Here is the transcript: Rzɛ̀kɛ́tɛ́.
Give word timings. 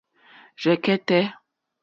Rzɛ̀kɛ́tɛ́. 0.61 1.21